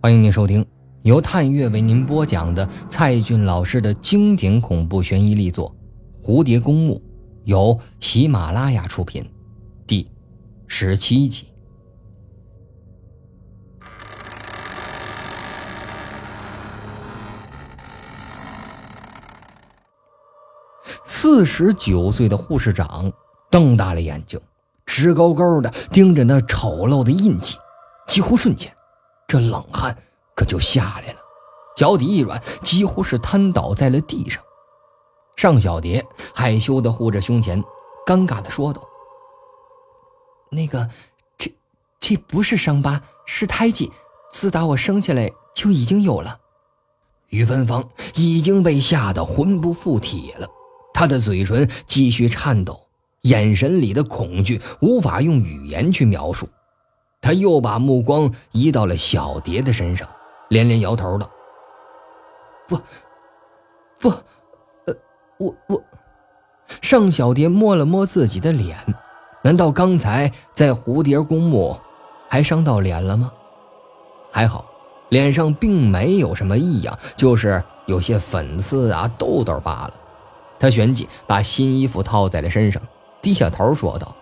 [0.00, 0.64] 欢迎您收听
[1.02, 5.74] 由探月为您播讲的蔡骏老师的经典恐怖悬疑力作
[6.24, 6.94] 《蝴蝶公墓》，
[7.46, 9.28] 由喜马拉雅出品，
[9.88, 10.08] 第
[10.68, 11.48] 十七集。
[21.04, 23.12] 四十九岁的护士长
[23.50, 24.40] 瞪大了眼睛，
[24.86, 27.56] 直勾勾的盯着那丑陋的印记，
[28.06, 28.72] 几乎瞬间。
[29.28, 29.94] 这冷汗
[30.34, 31.20] 可就下来了，
[31.76, 34.42] 脚底一软，几乎是瘫倒在了地上。
[35.36, 37.62] 尚小蝶害羞的护着胸前，
[38.06, 38.82] 尴尬的说道
[40.50, 40.88] ：“那个，
[41.36, 41.54] 这
[42.00, 43.92] 这不是伤疤，是胎记，
[44.32, 46.40] 自打我生下来就已经有了。”
[47.28, 50.48] 于芬芳已经被吓得魂不附体了，
[50.94, 52.80] 她的嘴唇继续颤抖，
[53.20, 56.48] 眼神里的恐惧无法用语言去描述。
[57.28, 60.08] 他又把目光移到了小蝶的身上，
[60.48, 61.28] 连连摇头道
[62.66, 62.80] ：“不，
[63.98, 64.08] 不，
[64.86, 64.94] 呃，
[65.36, 65.84] 我我。”
[66.80, 68.78] 尚小蝶摸了摸自己的脸，
[69.42, 71.78] 难道刚才在蝴蝶公墓
[72.30, 73.30] 还伤到脸了吗？
[74.32, 74.64] 还好，
[75.10, 79.92] 脸上并没有什么异样，就是有些粉刺啊、痘痘罢了。
[80.58, 82.80] 他旋即把新衣服套在了身上，
[83.20, 84.16] 低下头说道：“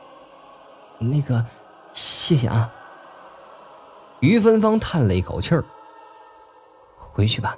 [0.98, 1.44] 那个，
[1.92, 2.68] 谢谢啊。”
[4.26, 5.64] 于芬芳叹了一口气儿
[6.96, 7.56] ：“回去吧，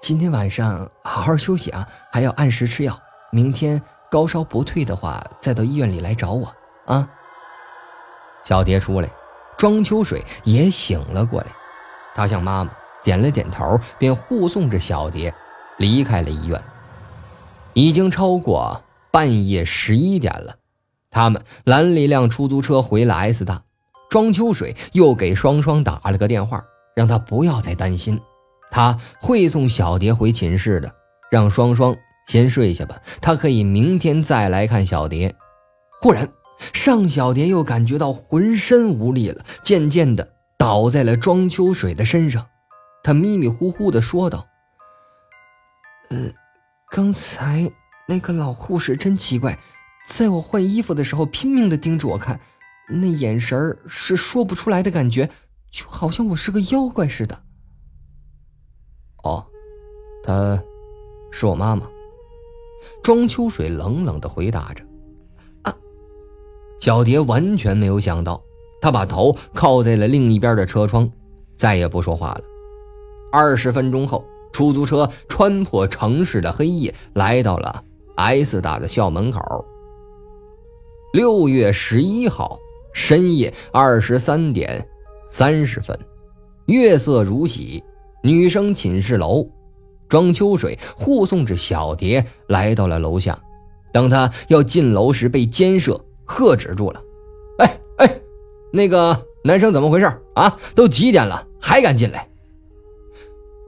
[0.00, 2.98] 今天晚上好好休息啊，还要按时吃药。
[3.30, 6.50] 明天高烧不退的话，再到医院里来找我
[6.86, 7.06] 啊。”
[8.44, 9.10] 小蝶出来，
[9.58, 11.46] 庄秋水也醒了过来，
[12.14, 12.70] 他向妈妈
[13.02, 15.34] 点了点头，便护送着小蝶
[15.76, 16.58] 离开了医院。
[17.74, 20.56] 已经超过半夜十一点了，
[21.10, 23.65] 他们拦了一辆出租车回了 S 大。
[24.16, 26.64] 庄秋水又给双双打了个电话，
[26.94, 28.18] 让他不要再担心，
[28.70, 30.90] 他会送小蝶回寝室的，
[31.30, 31.94] 让双双
[32.26, 35.34] 先睡下吧，他可以明天再来看小蝶。
[36.00, 36.26] 忽然，
[36.72, 40.26] 尚小蝶又感觉到浑身无力了，渐渐的
[40.56, 42.46] 倒在了庄秋水的身上，
[43.04, 44.46] 他迷迷糊糊的说道
[46.08, 46.30] ：“呃，
[46.90, 47.70] 刚才
[48.08, 49.58] 那个老护士真奇怪，
[50.08, 52.40] 在我换衣服的时候拼命的盯着我看。”
[52.88, 55.28] 那眼神是说不出来的感觉，
[55.72, 57.42] 就好像我是个妖怪似的。
[59.24, 59.44] 哦，
[60.22, 60.62] 她，
[61.32, 61.84] 是我妈妈。
[63.02, 64.84] 庄秋水冷冷的回答着。
[65.62, 65.76] 啊，
[66.78, 68.40] 小蝶完全没有想到，
[68.80, 71.10] 她把头靠在了另一边的车窗，
[71.56, 72.44] 再也不说话了。
[73.32, 77.82] 二十分钟后，出租车穿破城市的黑夜，来到了
[78.14, 79.40] S 大的校门口。
[81.12, 82.60] 六月十一号。
[82.96, 84.88] 深夜二十三点
[85.28, 85.96] 三十分，
[86.64, 87.84] 月色如洗，
[88.22, 89.46] 女生寝室楼，
[90.08, 93.38] 庄秋水护送着小蝶来到了楼下。
[93.92, 97.02] 当他要进楼时，被监舍喝止住了。
[97.60, 98.20] “哎哎，
[98.72, 100.58] 那个男生怎么回事啊？
[100.74, 102.26] 都几点了，还敢进来？”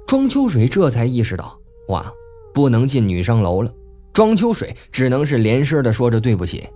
[0.08, 1.54] 庄秋水这才意识到，
[1.88, 2.10] 哇，
[2.54, 3.70] 不能进女生楼了。
[4.10, 6.66] 庄秋水只能是连声的说着对不起。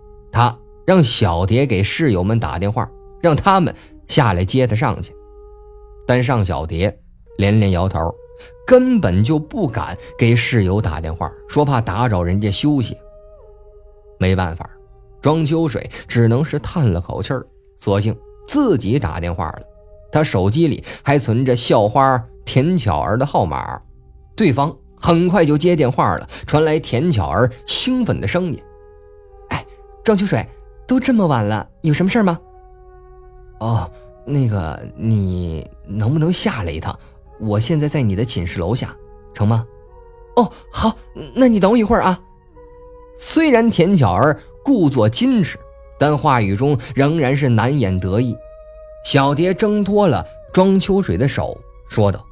[0.86, 2.88] 让小蝶给室友们打电话，
[3.22, 3.74] 让他们
[4.06, 5.14] 下来接她上去。
[6.06, 6.98] 但尚小蝶
[7.38, 8.12] 连连摇头，
[8.66, 12.96] 根本就不敢给室友打电话，说怕打扰人家休息。
[14.18, 14.68] 没办法，
[15.20, 17.46] 庄秋水只能是叹了口气儿，
[17.78, 18.16] 索性
[18.48, 19.62] 自己打电话了。
[20.10, 23.80] 他手机里还存着校花田巧儿的号码，
[24.36, 28.60] 对方很快就接电话了，传来田巧儿兴奋的声音
[29.50, 29.64] ：“哎，
[30.04, 30.44] 庄秋水。”
[30.86, 32.38] 都这么晚了，有什么事吗？
[33.60, 33.90] 哦，
[34.24, 36.98] 那个，你能不能下来一趟？
[37.40, 38.94] 我现在在你的寝室楼下，
[39.32, 39.66] 成吗？
[40.36, 40.94] 哦，好，
[41.34, 42.18] 那你等我一会儿啊。
[43.18, 45.58] 虽然田巧儿故作矜持，
[45.98, 48.36] 但话语中仍然是难掩得意。
[49.04, 51.56] 小蝶挣脱了庄秋水的手，
[51.88, 52.24] 说道：“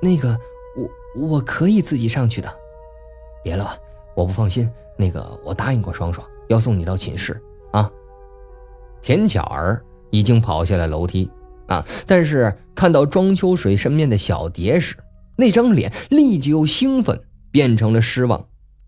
[0.00, 0.38] 那个，
[0.76, 2.48] 我我可以自己上去的。
[3.42, 3.76] 别了吧，
[4.14, 4.70] 我不放心。
[4.96, 7.40] 那个，我答应过双双。”要送你到寝室
[7.72, 7.90] 啊！
[9.00, 11.30] 田巧儿已经跑下了楼梯
[11.66, 14.96] 啊，但是看到庄秋水身边的小蝶时，
[15.36, 18.44] 那张脸立即由兴奋变成了失望，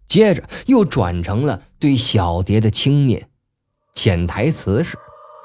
[0.08, 3.22] 接着又转成了对小蝶的轻蔑。
[3.94, 4.96] 潜台词是：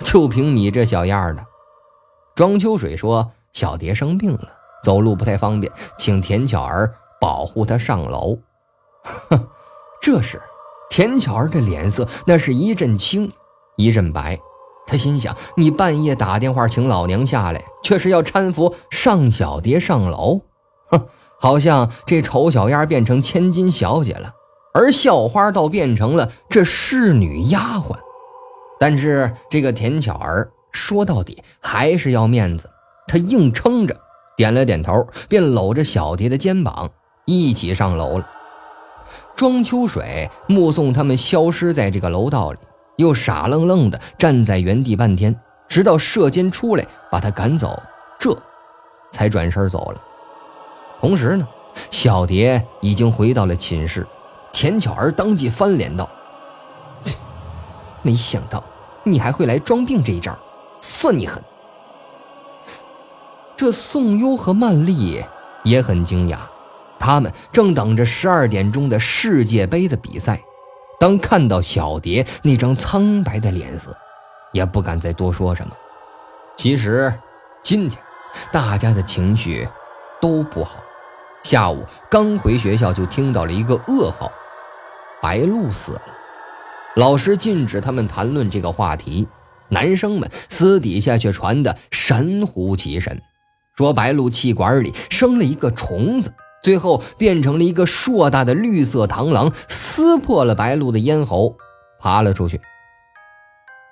[0.06, 1.45] 就凭你这小样的！
[2.35, 4.51] 庄秋水说：“小蝶生病了，
[4.83, 8.38] 走路不太方便，请田巧儿保护她上楼。
[9.29, 9.47] ”哼，
[10.01, 10.41] 这时。
[10.89, 13.31] 田巧儿的脸色那是一阵青，
[13.75, 14.39] 一阵白，
[14.87, 20.41] 他心想：你半夜打电话请老娘下来，却是要搀扶尚小蝶上楼，
[20.89, 21.05] 哼，
[21.39, 24.31] 好像这丑小鸭变成千金小姐了，
[24.73, 27.95] 而校花倒变成了这侍女丫鬟。
[28.79, 32.69] 但是这个田巧儿说到底还是要面子，
[33.07, 33.97] 她硬撑着，
[34.38, 36.89] 点了点头，便搂着小蝶的肩膀
[37.25, 38.29] 一起上楼了。
[39.35, 42.59] 庄秋水目送他们消失在这个楼道里。
[42.97, 45.37] 又傻愣愣的站在原地半天，
[45.67, 47.77] 直到舍监出来把他赶走，
[48.17, 48.33] 这
[49.11, 50.01] 才转身走了。
[51.01, 51.45] 同时呢，
[51.91, 54.07] 小蝶已经回到了寝室，
[54.53, 56.09] 田巧儿当即翻脸道
[58.01, 58.63] ：“没想到
[59.03, 60.33] 你还会来装病这一招，
[60.79, 61.43] 算你狠。”
[63.57, 65.21] 这宋优和曼丽
[65.63, 66.37] 也很惊讶，
[67.05, 70.41] 他们正等着十二点钟的世界杯的比赛。
[70.99, 73.95] 当看到小蝶那张苍白的脸色，
[74.51, 75.71] 也不敢再多说什么。
[76.57, 77.13] 其实，
[77.61, 78.01] 今天
[78.51, 79.67] 大家的情绪
[80.19, 80.77] 都不好。
[81.43, 84.31] 下午刚回学校，就听到了一个噩耗：
[85.21, 86.01] 白露死了。
[86.95, 89.27] 老师禁止他们谈论这个话题，
[89.69, 93.21] 男生们私底下却传得神乎其神，
[93.77, 96.33] 说白露气管里生了一个虫子。
[96.65, 101.56] 最后变成了一个硕大的绿色螳螂，撕破了白露的咽喉，
[102.00, 102.59] 爬了出去。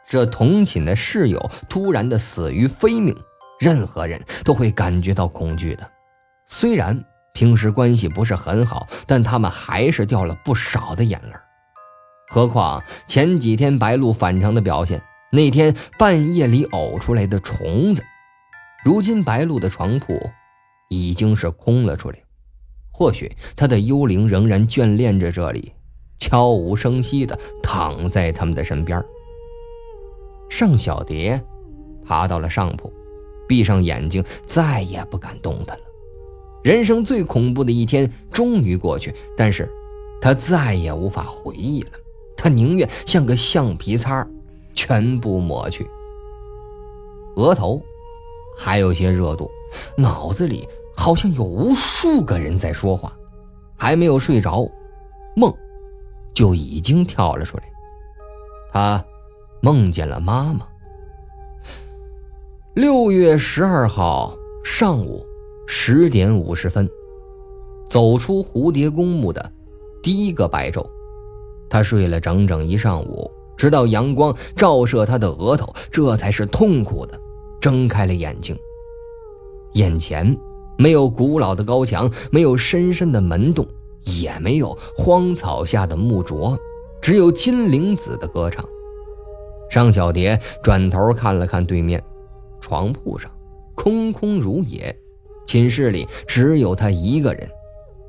[0.10, 3.16] 这同寝的室友突然的死于非命，
[3.60, 5.88] 任何人都会感觉到恐惧的。
[6.48, 7.00] 虽然
[7.36, 11.34] 平时关系不是很好，但他们还是掉了不少的眼泪。
[12.31, 15.00] 何况前几天白露反常的表现，
[15.31, 18.04] 那天半夜里呕出来的虫子，
[18.84, 20.20] 如今白露的床铺
[20.90, 22.18] 已经是空了出来。
[22.94, 25.74] 或许他的幽灵仍然眷恋着这里，
[26.19, 29.04] 悄无声息地躺在他们的身边。
[30.48, 31.42] 尚小蝶
[32.06, 32.94] 爬到了上铺，
[33.48, 35.84] 闭上眼睛，再也不敢动弹了。
[36.63, 39.68] 人生最恐怖的一天终于过去，但是，
[40.22, 41.89] 他再也无法回忆了。
[42.38, 44.25] 他宁愿像个橡皮擦，
[44.75, 45.86] 全部抹去。
[47.36, 47.81] 额头
[48.56, 49.50] 还有些热度，
[49.98, 50.68] 脑子里。
[50.95, 53.12] 好像有无数个人在说话，
[53.75, 54.68] 还没有睡着，
[55.36, 55.54] 梦
[56.34, 57.63] 就已经跳了出来。
[58.72, 59.04] 他
[59.62, 60.68] 梦见了妈妈。
[62.75, 65.25] 六月十二号上午
[65.68, 66.90] 十点五十分，
[67.88, 69.51] 走出蝴蝶公墓的
[70.01, 70.86] 第一个白昼，
[71.69, 77.19] 他睡了整整一上午，直到阳光照射他的额头，这才是痛苦的
[77.62, 78.57] 睁开了眼睛，
[79.74, 80.36] 眼前。
[80.84, 83.66] 没有古老的高墙，没有深深的门洞，
[84.02, 86.58] 也没有荒草下的木棁，
[87.02, 88.68] 只有金铃子的歌唱。
[89.72, 92.04] 尚小蝶转头看了看对面，
[92.60, 93.32] 床铺上
[93.74, 94.94] 空空如也，
[95.46, 97.50] 寝室里只有他一个人。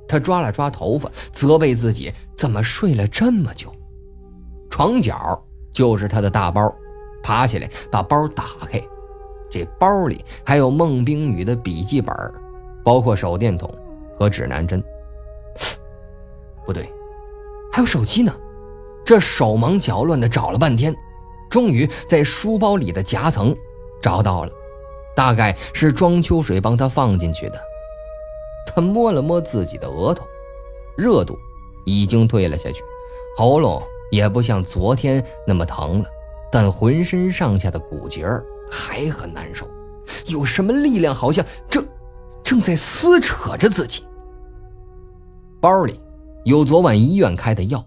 [0.09, 3.73] 他抓了抓头发，责备自己怎么睡了这么久。
[4.69, 5.41] 床角
[5.73, 6.75] 就是他的大包，
[7.23, 8.82] 爬起来把包打开，
[9.49, 12.12] 这包里还有孟冰雨的笔记本。
[12.84, 13.69] 包括手电筒
[14.16, 14.82] 和指南针。
[16.64, 16.88] 不对，
[17.72, 18.32] 还有手机呢。
[19.04, 20.94] 这手忙脚乱的找了半天，
[21.50, 23.54] 终于在书包里的夹层
[24.00, 24.52] 找到了，
[25.14, 27.61] 大概是庄秋水帮他放进去的。
[28.66, 30.25] 他摸了摸自己的额头，
[30.97, 31.37] 热度
[31.85, 32.82] 已经退了下去，
[33.37, 36.09] 喉咙也不像昨天那么疼了，
[36.50, 38.26] 但浑身上下的骨节
[38.70, 39.68] 还很难受，
[40.25, 41.85] 有什么力量好像这。
[42.44, 44.04] 正在撕扯着自己。
[45.60, 45.98] 包里
[46.44, 47.84] 有昨晚医院开的药，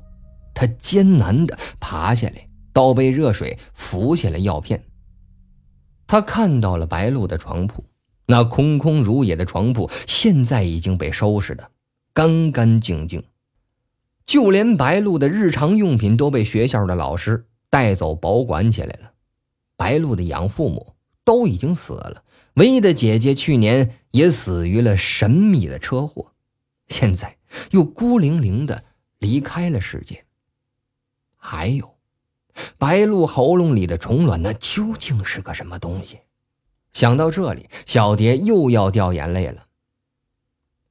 [0.54, 4.84] 他艰难的爬下来，倒杯热水，服下了药片。
[6.08, 7.84] 他看到了白露的床铺，
[8.26, 11.70] 那空空如也的床铺现在已经被收拾的
[12.14, 13.24] 干干净净，
[14.26, 19.12] 就连白露的日常用品都被学校的老师带走保管起来了。
[19.76, 22.24] 白露的养父母都已经死了。
[22.58, 26.34] 唯一的姐姐去年也死于了神秘的车祸，
[26.88, 27.38] 现在
[27.70, 28.84] 又孤零零的
[29.20, 30.26] 离开了世界。
[31.36, 31.98] 还有，
[32.80, 36.18] 白鹭喉咙里的虫卵，那究竟是个什么东西？
[36.92, 39.68] 想到这里，小蝶又要掉眼泪了。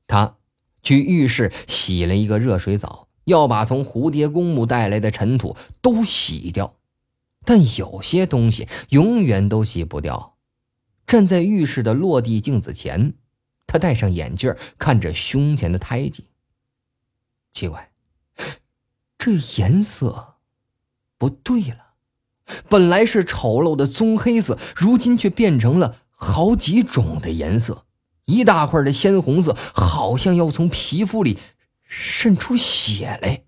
[0.06, 0.36] 她
[0.84, 6.76] 去浴室洗了一个热水澡，要把从蝴蝶公墓带来的尘土都洗掉，
[7.44, 10.35] 但有些东西永远都洗不掉。
[11.06, 13.14] 站在浴室的落地镜子前，
[13.66, 16.26] 他戴上眼镜，看着胸前的胎记。
[17.52, 17.90] 奇怪，
[19.16, 20.34] 这颜色
[21.16, 21.94] 不对了，
[22.68, 27.86] 本来是丑陋的棕黑色，如今却变成了好几种的颜色，
[28.24, 31.38] 一大块的鲜红色，好像要从皮肤里
[31.84, 33.44] 渗出血来。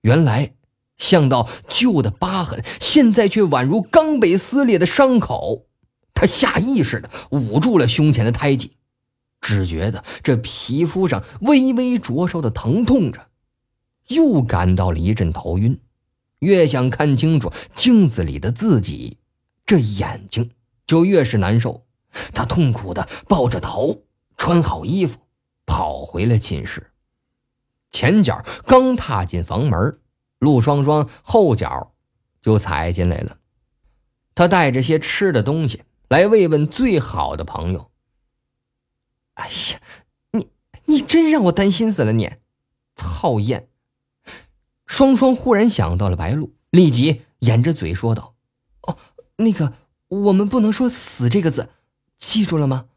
[0.00, 0.54] 原来
[0.96, 5.67] 像道旧的疤痕，现在却宛如刚被撕裂的伤口。
[6.20, 8.72] 他下意识的捂住了胸前的胎记，
[9.40, 13.28] 只觉得这皮肤上微微灼烧的疼痛着，
[14.08, 15.80] 又感到了一阵头晕。
[16.40, 19.18] 越想看清楚镜子里的自己，
[19.64, 20.50] 这眼睛
[20.88, 21.86] 就越是难受。
[22.34, 24.02] 他痛苦的抱着头，
[24.36, 25.20] 穿好衣服，
[25.66, 26.90] 跑回了寝室。
[27.92, 30.00] 前脚刚踏进房门，
[30.40, 31.92] 陆双双后脚
[32.42, 33.38] 就踩进来了。
[34.34, 37.90] 他带着些吃的东西来慰问最好的朋友。
[39.34, 39.80] 哎呀，
[40.32, 40.50] 你
[40.86, 42.12] 你真让我担心死了！
[42.12, 42.36] 你，
[42.96, 43.68] 讨厌。
[44.86, 48.34] 双双忽然想到了白露，立即掩着嘴说道
[48.82, 48.96] ：“哦，
[49.36, 49.74] 那个，
[50.08, 51.68] 我们不能说‘死’这个字，
[52.18, 52.88] 记住了吗？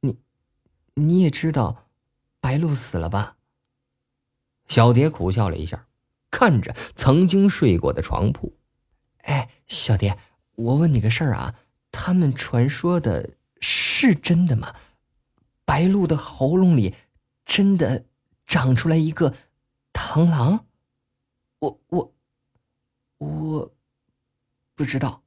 [0.00, 0.18] 你，
[0.94, 1.88] 你也知道，
[2.40, 3.36] 白露死了吧？”
[4.68, 5.86] 小蝶苦笑了一下，
[6.30, 8.54] 看着曾经睡过的床铺
[9.24, 10.18] ，“哎，小蝶，
[10.56, 11.54] 我问你个事儿啊，
[11.90, 14.74] 他们传说的是真的吗？
[15.64, 16.94] 白鹭的喉咙里
[17.44, 18.04] 真的
[18.46, 19.34] 长出来一个？”
[19.92, 20.66] 螳螂，
[21.58, 22.14] 我我
[23.18, 23.74] 我
[24.74, 25.22] 不知道。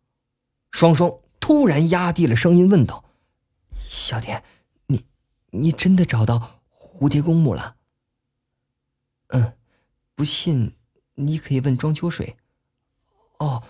[0.72, 3.04] 双双突然压低了声音问道
[3.84, 4.44] ：“小蝶，
[4.86, 5.06] 你
[5.50, 7.78] 你真的找到蝴蝶公墓了
[9.30, 9.54] ？”“嗯，
[10.14, 10.76] 不信
[11.16, 12.38] 你可以问庄秋水。
[13.40, 13.64] ”“哦，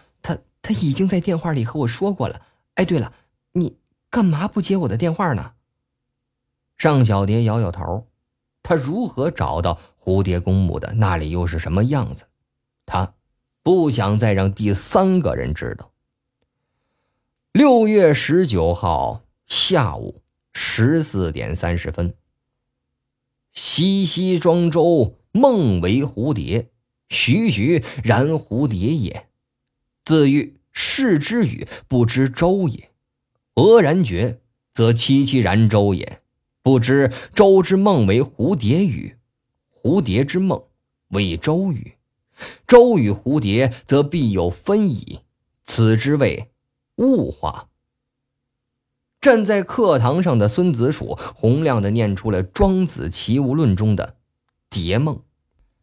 [0.70, 2.40] 他已经在电话里和我说过了。
[2.76, 3.12] ”“哎，对了，
[3.54, 3.76] 你
[4.12, 5.54] 干嘛不接我的电话呢？”
[6.78, 8.06] 尚小蝶摇摇头。
[8.62, 10.94] 他如何找到蝴蝶公墓的？
[10.94, 12.28] 那里又是什么样子？
[12.86, 13.16] 他
[13.64, 15.92] 不想再让第三个人知道。
[17.52, 20.22] 六月十九号下午
[20.54, 22.14] 十四点三十分，
[23.54, 26.70] 西溪庄周梦为蝴蝶，
[27.10, 29.28] 徐徐然蝴蝶也。
[30.06, 30.59] 自喻
[31.00, 32.90] 视之语，不知周也；
[33.56, 34.42] 俄然觉，
[34.74, 36.22] 则凄凄然周也。
[36.62, 39.16] 不知周之梦为蝴蝶语，
[39.74, 40.62] 蝴蝶之梦
[41.12, 41.94] 为周语。
[42.68, 45.22] 周与蝴蝶，则必有分矣。
[45.66, 46.52] 此之谓
[46.98, 47.70] 物化。
[49.22, 54.18] 站在课堂上的孙子楚洪亮的念出了《庄子·齐物论》中的
[54.70, 55.22] “蝶梦”。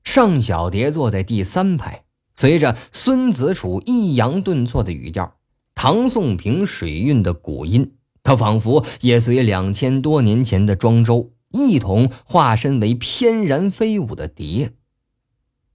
[0.04, 2.04] 尚小蝶坐在第三排，
[2.36, 5.36] 随着孙子楚抑扬顿挫的语调，
[5.74, 7.94] 唐宋平水韵的古音。
[8.22, 14.72] 他仿佛也随两千多年前的庄周一同化身为翩然飞舞的蝶。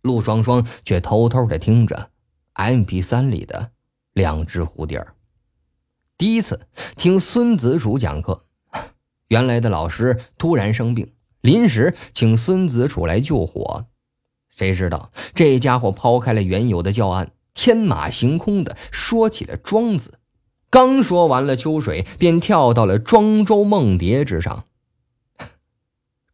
[0.02, 2.10] 陆双双却偷偷的听着
[2.54, 3.72] M P 三里的
[4.14, 5.08] 两只蝴蝶。
[6.18, 8.46] 第一次听孙子楚讲课，
[9.30, 13.88] 原来的老师突然生病，临时请孙子楚来救火。
[14.62, 20.20] 谁知道这家伙抛开了原有的教案，天马行空的说起了庄子。
[20.70, 24.66] 刚说完了秋水，便跳到了庄周梦蝶之上。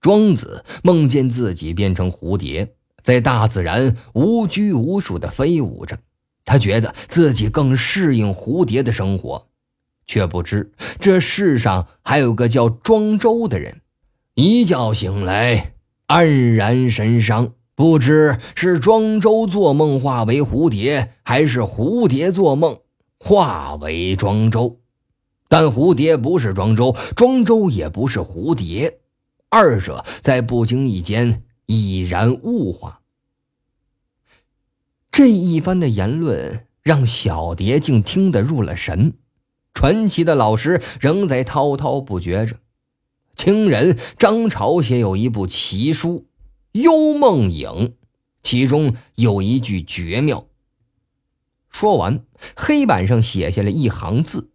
[0.02, 5.98] 庄子梦见自己变成蝴蝶，在大自然无拘无束的飞舞着，
[6.44, 9.48] 他觉得自己更适应蝴蝶的生活，
[10.06, 13.80] 却不知这世上还有个叫庄周的人。
[14.36, 15.76] 一觉醒来，
[16.10, 22.80] 黯然神伤，不知是庄周做梦化为蝴蝶，还是蝴蝶做梦。
[23.20, 24.80] 化为庄周，
[25.48, 28.98] 但蝴蝶不是庄周，庄周也不是蝴蝶，
[29.50, 33.02] 二者在不经意间已然物化。
[35.12, 39.14] 这一番的言论让小蝶竟听得入了神。
[39.76, 42.58] 传奇的老师仍在滔滔不绝着。
[43.36, 46.10] 清人张潮写有一部奇书
[46.82, 47.70] 《幽梦影》，
[48.44, 50.48] 其中有一句绝妙。
[51.70, 52.24] 说完，
[52.56, 54.50] 黑板上写下了一行字：“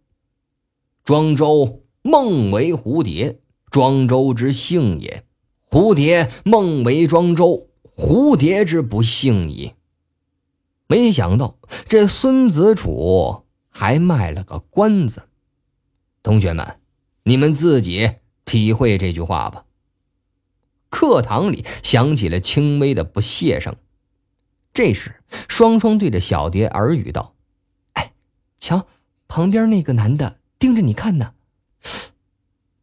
[1.05, 3.39] 庄周梦为蝴蝶，
[3.69, 5.23] 庄周之幸也；
[5.69, 9.73] 蝴蝶梦为庄周，蝴蝶之不幸矣。”
[10.87, 15.23] 没想到这孙子楚还卖了个关子。
[16.21, 16.79] 同学们，
[17.23, 18.11] 你们自己
[18.45, 19.65] 体会这句话吧。
[20.93, 23.75] 课堂里响起了轻微的不屑声。
[24.75, 27.33] 这时，双双对着小蝶耳语道
[27.93, 28.13] ：“哎，
[28.59, 28.85] 瞧，
[29.27, 31.33] 旁边那个男的盯着你看呢。”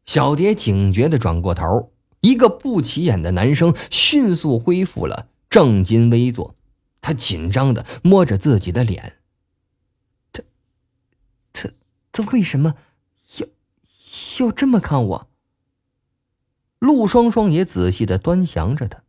[0.04, 6.56] 小蝶警觉的转过头，一个不起眼的男生迅速恢复了正襟危坐，
[7.00, 9.18] 他紧张的摸着自己的脸。
[10.32, 10.42] 他，
[11.52, 11.70] 他，
[12.10, 12.74] 他为什么
[13.36, 13.46] 要
[14.40, 15.29] 要这么看我？
[16.80, 19.02] 陆双双也仔细的端详着他，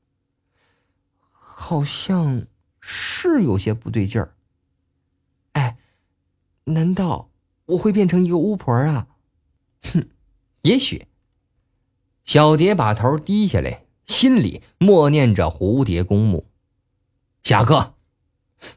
[1.32, 2.46] 好像
[2.80, 4.36] 是有些不对劲儿。
[5.54, 5.78] 哎，
[6.66, 7.30] 难道
[7.66, 9.08] 我会变成一个巫婆啊？
[9.82, 10.08] 哼，
[10.62, 11.08] 也许。
[12.26, 16.46] 小蝶把头低下来，心里默念着蝴蝶公墓。
[17.42, 17.96] 下课。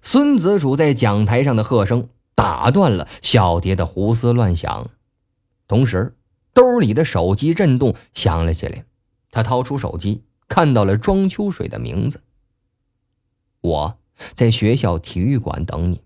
[0.03, 4.89] 孙子主在讲台上的喝声打断了小蝶的胡思乱想，
[5.67, 6.17] 同时。
[6.55, 8.85] 兜里的手机震动响了起来，
[9.31, 12.23] 他掏出手机，看到了庄秋水的名字。
[13.61, 13.99] 我
[14.35, 16.01] 在学校体育馆等你。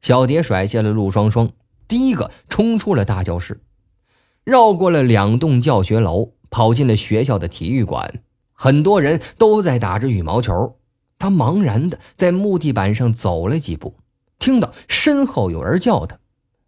[0.00, 1.50] 小蝶甩下了陆双双，
[1.86, 3.60] 第一个冲出了大教室，
[4.44, 8.22] 绕过了两栋教学楼，跑进了学校的体育馆。
[8.52, 10.78] 很多人都在打着羽毛球。
[11.18, 13.94] 他茫然的在木地板上走了几步，
[14.40, 16.18] 听到身后有人叫他。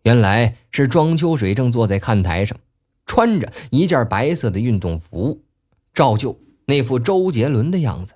[0.04, 2.58] 原来是庄秋水正坐在看台上，
[3.06, 5.42] 穿着一件白色的运动服，
[5.94, 8.14] 照旧那副周杰伦的样子。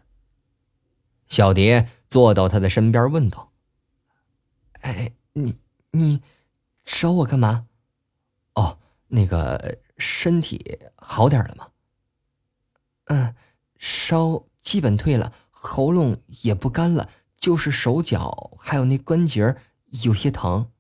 [1.29, 3.53] 小蝶坐到他的身边，问道
[4.81, 5.55] ：“哎，你
[5.91, 6.21] 你
[6.85, 7.67] 找我干嘛？
[8.55, 11.69] 哦，那个身体好点了吗？
[13.07, 13.35] 嗯，
[13.79, 19.57] 烧基本退了，喉咙也不干了，就是手脚还有那关节
[20.03, 20.71] 有些疼。”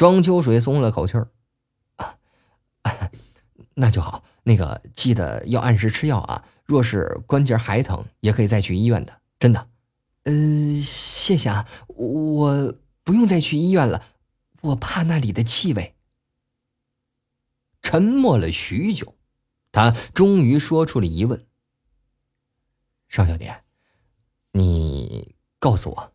[0.00, 1.28] 庄秋水松了口气儿，
[1.96, 2.16] 啊，
[3.76, 4.24] 那就好。
[4.44, 6.42] 那个记得要按时吃药啊。
[6.64, 9.20] 若是关节还疼，也可以再去医院的。
[9.38, 9.68] 真的，
[10.22, 10.32] 呃，
[10.82, 14.02] 谢谢啊，我不用再去医院了，
[14.62, 15.94] 我怕那里的气味。
[17.82, 19.16] 沉默了许久，
[19.70, 21.44] 他终于说出了疑问
[23.06, 23.64] ：“尚小蝶，
[24.52, 26.12] 你告诉我，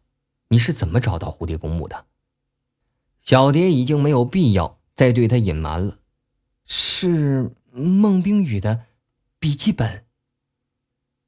[0.47, 2.07] 你是怎么找到蝴蝶公墓的？”
[3.25, 5.97] 小蝶已经没有必要再对他隐瞒了，
[6.67, 8.81] 是孟冰雨的
[9.39, 10.05] 笔记本。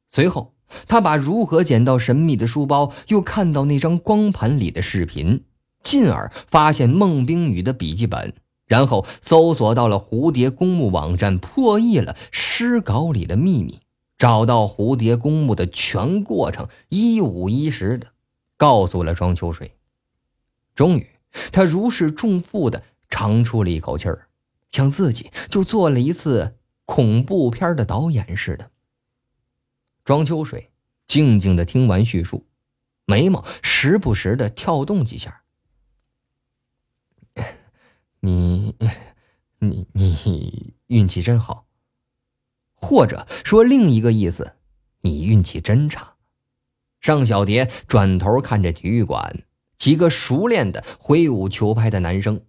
[0.08, 0.54] 随后，
[0.88, 5.44] 他把如何捡到神秘的书包，又看到那张光盘里的视频，
[5.82, 8.36] 进而发现孟冰雨的笔记本，
[8.68, 13.80] 然后搜索到了蝴蝶公墓网站，破译了诗稿里的秘密，
[14.20, 18.10] 找到蝴蝶公墓的全过程，一五一十的
[18.56, 19.72] 告诉了庄秋水。
[20.76, 21.08] 终于。
[21.52, 24.28] 他如释重负的长出了一口气儿，
[24.70, 28.72] 像自己就做了一次恐怖片的导演似的。
[30.04, 30.72] 庄秋水
[31.06, 32.46] 静静的听完叙述，
[33.06, 35.44] 眉毛时不时的跳动几下。
[38.22, 38.76] 你，
[39.60, 41.68] 你，你运气真好，
[42.76, 44.56] 或者说另一个意思，
[45.02, 46.16] 你运气真差。
[47.00, 49.44] 尚小蝶转头看着体育馆。
[49.88, 52.42] 几个熟练的挥舞球拍的男生，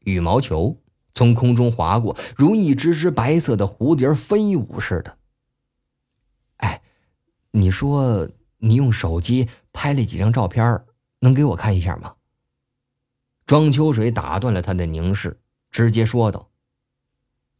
[0.00, 0.82] 羽毛球
[1.14, 5.16] 从空中划过，如一只只白色的蝴蝶飞舞似的。
[6.56, 6.82] 哎，
[7.52, 10.82] 你说你用手机拍了几张照片，
[11.20, 12.16] 能给我看一下吗？
[13.46, 15.38] 庄秋水打断了他的凝视，
[15.70, 16.50] 直接说道：“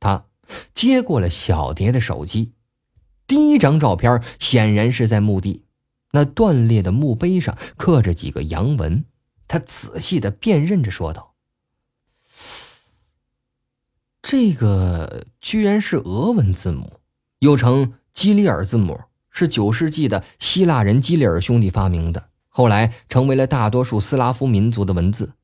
[0.01, 0.27] 他
[0.75, 2.55] 接过了小蝶的手机，
[3.29, 5.63] 第一张照片显然是在墓地。”
[6.17, 9.05] 那断裂的墓碑上刻着几个洋文，
[9.47, 11.35] 他仔细的辨认着，说道
[14.23, 17.01] ：“这个居然是俄文字母，
[17.41, 18.99] 又称基里尔字母，
[19.29, 25.35] 是九世纪的希腊人基里尔兄弟发明的，后来成为了大多数斯拉夫民族的文字。”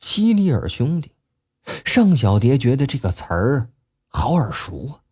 [0.00, 1.12] 基里尔兄弟，
[1.84, 3.68] 尚小蝶觉得这个词儿
[4.08, 5.04] 好耳熟啊。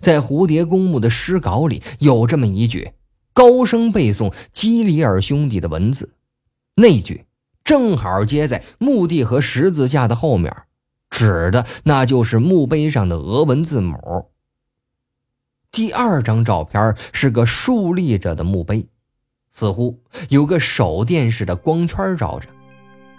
[0.00, 2.92] 在蝴蝶公墓的诗稿里有这么一句，
[3.32, 6.14] 高声背诵基里尔兄弟的文字，
[6.76, 7.24] 那句
[7.64, 10.54] 正好接在墓地和十字架的后面，
[11.10, 14.30] 指的那就是墓碑上的俄文字母。
[15.72, 18.86] 第二张照片是个竖立着的墓碑，
[19.52, 22.48] 似乎有个手电似的光圈照着，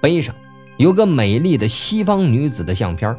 [0.02, 0.34] 碑上
[0.78, 3.16] 有个美丽的西方女子的相片。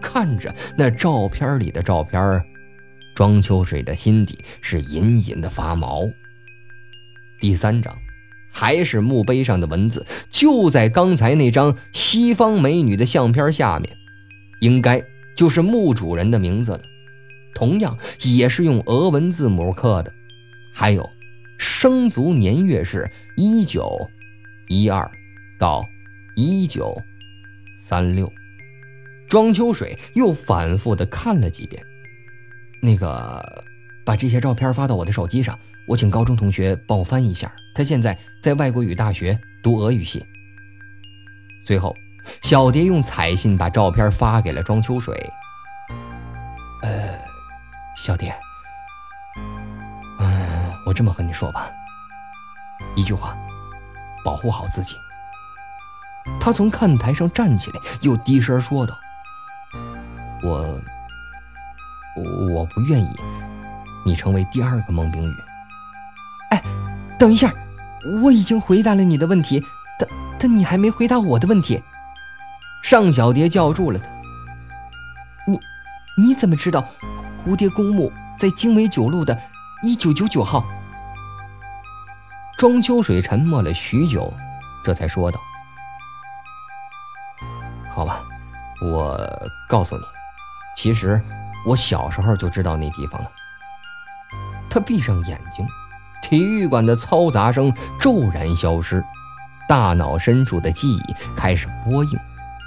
[0.00, 2.42] 看着那照片里的照片，
[3.14, 6.02] 庄秋水的心底是隐隐的发毛。
[7.40, 7.96] 第三张，
[8.50, 13.96] 还是墓碑上的文字，就在刚才那张西方美女的相片下面，
[14.60, 15.02] 应该
[15.36, 16.80] 就是墓主人的名字了，
[17.54, 20.12] 同样也是用俄文字母刻的，
[20.72, 21.08] 还有
[21.58, 24.10] 生卒年月是一九
[24.68, 25.10] 一二
[25.58, 25.84] 到
[26.34, 26.96] 一九
[27.78, 28.32] 三六。
[29.36, 31.84] 庄秋水又反复的看了几遍，
[32.80, 33.62] 那个
[34.02, 37.52] 把这些照片发到我的手机上，我请高中同学帮我翻一下。
[37.74, 40.24] 他现在在外国语大学读俄语系。
[41.66, 41.94] 随后，
[42.40, 45.14] 小蝶用彩信把照片发给了庄秋水。
[46.82, 47.18] 呃，
[47.94, 48.34] 小蝶，
[50.18, 51.70] 嗯，我这么和你说吧，
[52.94, 53.36] 一句话，
[54.24, 54.94] 保护好自己。
[56.40, 58.98] 他从看台上站起来，又低声说道
[60.46, 60.80] ：“我，
[62.54, 63.08] 我不愿意
[64.04, 65.34] 你成为第二个孟冰雨。”
[66.50, 66.62] 哎，
[67.18, 67.52] 等一下，
[68.22, 69.60] 我已经回答了你的问题。
[69.98, 71.82] 但但你还没回答我的问题，
[72.82, 74.06] 尚小蝶叫住了他。
[75.48, 75.58] 你
[76.16, 76.86] 你怎么知道
[77.44, 79.36] 蝴蝶公墓在经纬九路的
[79.82, 80.64] 一九九九号？
[82.58, 84.32] 庄秋水沉默了许久，
[84.84, 85.40] 这才说道
[87.90, 88.22] ：“好吧，
[88.82, 89.18] 我
[89.68, 90.02] 告诉你，
[90.76, 91.20] 其实
[91.66, 93.30] 我小时候就知道那地方了。”
[94.68, 95.66] 他闭上眼睛，
[96.22, 99.02] 体育馆的嘈杂声骤然消失。
[99.68, 102.18] 大脑深处的记忆开始播映，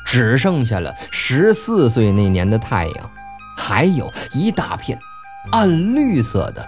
[0.05, 3.11] 只剩下了十四岁那年的太阳，
[3.55, 4.99] 还有一大片
[5.51, 6.67] 暗绿色的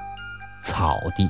[0.64, 1.30] 草地。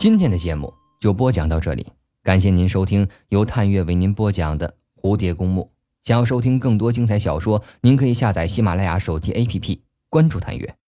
[0.00, 1.86] 今天的节目就播讲到这里，
[2.24, 4.68] 感谢您收听由探月为您播讲的
[5.00, 5.70] 《蝴蝶公墓》。
[6.06, 10.76] 想要收听更多精彩小说，您可以下载喜马拉雅手机 APP，关注探月。